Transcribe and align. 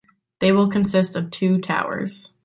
They 0.39 0.51
will 0.51 0.67
consist 0.67 1.15
of 1.15 1.29
two 1.29 1.59
towers. 1.59 2.33